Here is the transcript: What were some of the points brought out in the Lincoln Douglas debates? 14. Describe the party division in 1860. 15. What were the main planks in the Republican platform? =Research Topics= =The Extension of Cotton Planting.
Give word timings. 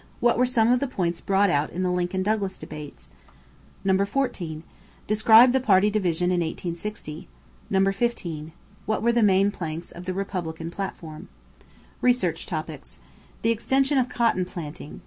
What 0.19 0.35
were 0.39 0.47
some 0.47 0.71
of 0.71 0.79
the 0.79 0.87
points 0.87 1.21
brought 1.21 1.51
out 1.51 1.69
in 1.69 1.83
the 1.83 1.91
Lincoln 1.91 2.23
Douglas 2.23 2.57
debates? 2.57 3.11
14. 3.85 4.63
Describe 5.05 5.51
the 5.51 5.59
party 5.59 5.91
division 5.91 6.31
in 6.31 6.39
1860. 6.39 7.27
15. 7.71 8.51
What 8.87 9.03
were 9.03 9.11
the 9.11 9.21
main 9.21 9.51
planks 9.51 9.91
in 9.91 10.01
the 10.01 10.15
Republican 10.15 10.71
platform? 10.71 11.29
=Research 12.01 12.47
Topics= 12.47 12.97
=The 13.43 13.51
Extension 13.51 13.99
of 13.99 14.09
Cotton 14.09 14.43
Planting. 14.43 14.99